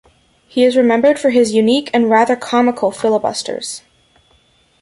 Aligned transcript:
He 0.47 0.63
is 0.63 0.75
remembered 0.75 1.19
for 1.19 1.29
his 1.29 1.53
unique 1.53 1.91
and 1.93 2.09
rather 2.09 2.35
comical 2.35 2.89
filibusters. 2.91 3.83